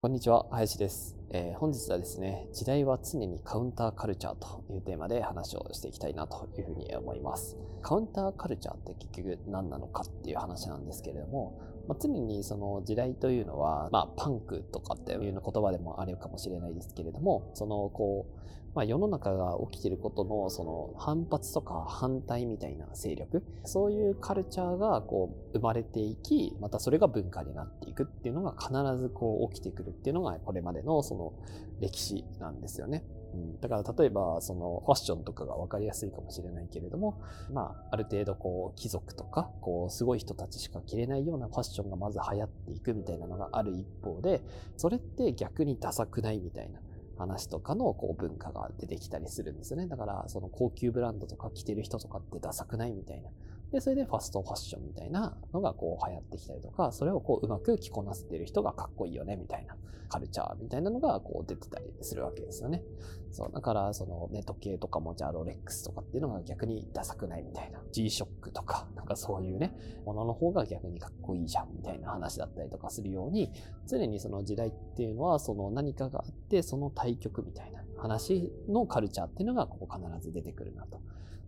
[0.00, 7.56] こんにちは林ですえー、本日はですね、時代は常にカウンターカルチャーというテーマで話をしていきたいなというふうに思います。
[7.82, 18.38] カウンターカルチャーって結局何なのかっていう話なんですけれども、まあ、常にその時代というのは、まあ、パンクとかっていう言葉でもあるかもしれないですけれども、その、こう、
[18.74, 31.32] まあ、世の中が起きてることのその反発とか反対みたいな勢力、そういうカルチャーがこう生まれていき、またそれが文化になっていくっていうのが必ずこう起きてくるっていうのがこれまでのその
[31.80, 33.02] 歴史なんですよね。
[33.34, 37.20] うん、だから例えばそのファッションとかが分かりやすいかもしれないけれども、
[37.52, 44.42] まあある程度こう貴族とかこうすごい人たちしか着れないようなファッションがまず流行っていくみたいなのがある一方で、
[44.76, 46.80] それって逆にダサくないみたいな。
[47.18, 49.88] 話とかのこう文化が出てきたりするんですよね。
[49.88, 53.30] だから、その高級ブランドとか着てる人とかってダサくないみたいな。
[53.72, 59.76] で、それでファストファッションみたいなのがこう流行ってきたりとか、それをこううまく着こなせてる人がかっこいいよねみたいな
[60.08, 62.82] カルチャーみたいなのがこう出てたりするわけですよね。
[63.30, 67.80] そう、だからそのね、時計とかもじゃあロレックスとかっていうのが逆にダサくないみたいな。
[67.92, 73.52] G-SHOCK とか、なんかそういうね、ものの方が逆にかっこいいじゃんみたいな話だったりとかするように、
[73.86, 81.00] 常にその時代っていうのはその何かがあってその対局みたいな話のカルチャーっていうのがここ必ず出てくるなと。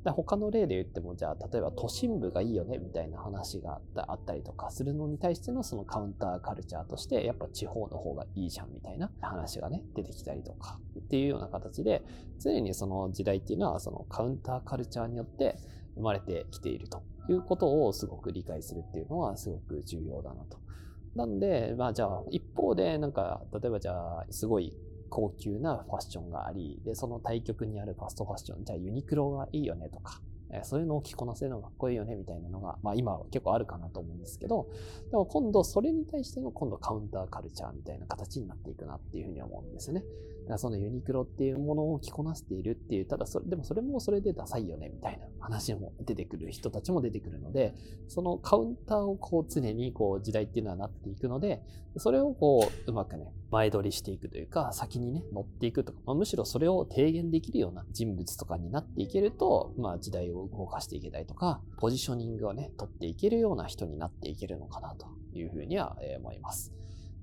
[0.05, 12.03] で他の例で言っても、じゃあ、例えば都心部がいいよね、みたいな話があったりとかするのに対してのそのカウンターカルチャーとして、やっぱ地方の方がいいじゃん、みたいな話がね、出てきたりとか、っていうような形で、
[12.39, 15.59] 常にその時代っていうのは、そのカウンターカルチャーによって
[15.97, 20.59] 生まれてきているということをすごく理解するっていうのはすごく重要だなと。
[21.15, 24.73] なんで、まあじゃあ、一方で、なんか、例えばじゃあ、すごい
[25.11, 30.23] 高級なファッションがあり、で、その対極にあるファストファッション、じゃあユニクロがいいよねとか、
[30.53, 34.69] えそういうのを着こなせるのがかっこいいよねみたいなのが、まあ今は結構あるかなと思うんですけど、
[35.11, 40.05] でも今度それに対しての今度カウンターカルチャーみたいな形になっていくなっていうふうに思うんですよね。
[40.57, 47.75] そのユニクロっていうものを着こなしているっていう、ただそれ、でもそれもそれでダサいよね、みたいな話も出てくる人たちも出てくるので、
[48.09, 51.63] そのカウンターをこう常にこう時代っていうのはなっていくので、
[51.97, 66.73] それをこううまくね、前取りしていくというか、先にね、乗っていくとか、まあ、むしろそれを提言できるような人物とかになっていけると、まあ時代を動かしていけたりとか、ポジショニングをね、取っていけるような人になっていけるのかなというふうには思います。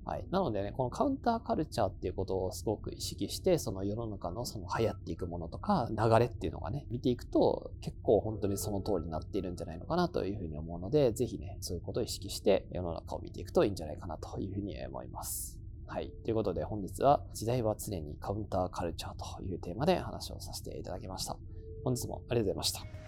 [0.08, 0.24] はい。
[0.30, 15.60] なのでね、このカウンターカルチャーっていうことをすごく意識して、その世の中のその流行っていくものとか流れっていうのがね、見ていくと結構本当にその通りになっているんじゃないのかなというふうに思うので、ぜひね、そういうことを意識して世の中を見ていくといいんじゃないかなというふうに思います。
[15.86, 16.10] はい。
[16.24, 21.36] ということで本日は時代は常にカウンターカルチャーというテーマで話をさせていただきました。
[21.84, 23.07] 本日もありがとうございました。